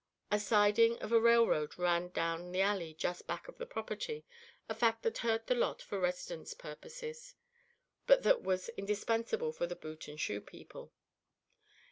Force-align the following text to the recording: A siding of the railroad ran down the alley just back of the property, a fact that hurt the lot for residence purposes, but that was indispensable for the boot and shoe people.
A 0.31 0.39
siding 0.39 0.97
of 0.97 1.11
the 1.11 1.21
railroad 1.21 1.77
ran 1.77 2.09
down 2.09 2.51
the 2.53 2.61
alley 2.61 2.95
just 2.95 3.27
back 3.27 3.47
of 3.47 3.59
the 3.59 3.67
property, 3.67 4.25
a 4.67 4.73
fact 4.73 5.03
that 5.03 5.19
hurt 5.19 5.45
the 5.45 5.53
lot 5.53 5.79
for 5.79 5.99
residence 5.99 6.55
purposes, 6.55 7.35
but 8.07 8.23
that 8.23 8.41
was 8.41 8.69
indispensable 8.69 9.51
for 9.51 9.67
the 9.67 9.75
boot 9.75 10.07
and 10.07 10.19
shoe 10.19 10.41
people. 10.41 10.91